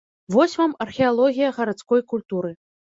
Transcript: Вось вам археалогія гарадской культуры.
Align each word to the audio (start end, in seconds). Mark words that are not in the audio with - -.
Вось 0.35 0.55
вам 0.61 0.71
археалогія 0.87 1.55
гарадской 1.61 2.05
культуры. 2.15 2.51